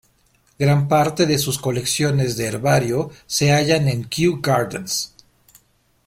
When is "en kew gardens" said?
3.87-5.13